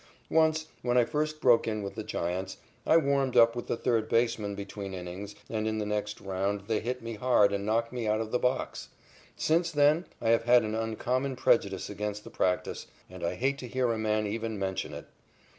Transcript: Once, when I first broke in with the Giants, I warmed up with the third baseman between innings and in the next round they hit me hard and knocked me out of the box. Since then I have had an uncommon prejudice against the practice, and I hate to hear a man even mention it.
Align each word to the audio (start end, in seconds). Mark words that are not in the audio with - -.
Once, 0.31 0.65
when 0.81 0.97
I 0.97 1.05
first 1.05 1.39
broke 1.39 1.67
in 1.67 1.83
with 1.83 1.93
the 1.93 2.03
Giants, 2.03 2.57
I 2.87 2.97
warmed 2.97 3.37
up 3.37 3.55
with 3.55 3.67
the 3.67 3.77
third 3.77 4.09
baseman 4.09 4.55
between 4.55 4.95
innings 4.95 5.35
and 5.47 5.67
in 5.67 5.77
the 5.77 5.85
next 5.85 6.19
round 6.19 6.61
they 6.65 6.79
hit 6.79 7.03
me 7.03 7.13
hard 7.13 7.53
and 7.53 7.67
knocked 7.67 7.93
me 7.93 8.07
out 8.07 8.19
of 8.19 8.31
the 8.31 8.39
box. 8.39 8.89
Since 9.35 9.69
then 9.69 10.05
I 10.19 10.29
have 10.29 10.45
had 10.45 10.63
an 10.63 10.73
uncommon 10.73 11.35
prejudice 11.35 11.87
against 11.87 12.23
the 12.23 12.31
practice, 12.31 12.87
and 13.11 13.23
I 13.23 13.35
hate 13.35 13.59
to 13.59 13.67
hear 13.67 13.91
a 13.91 13.99
man 13.99 14.25
even 14.25 14.57
mention 14.57 14.91
it. 14.95 15.05